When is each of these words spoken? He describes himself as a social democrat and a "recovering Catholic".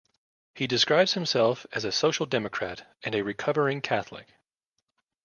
He 0.55 0.65
describes 0.65 1.13
himself 1.13 1.67
as 1.73 1.85
a 1.85 1.91
social 1.91 2.25
democrat 2.25 2.89
and 3.03 3.13
a 3.13 3.21
"recovering 3.23 3.81
Catholic". 3.81 4.29